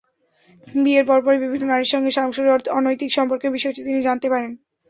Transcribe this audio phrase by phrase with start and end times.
[0.75, 4.51] বিয়ের পরপরই বিভিন্ন নারীর সঙ্গে শামছুরের অনৈতিক সম্পর্কের বিষয়টি তিনি জানতে পারেন।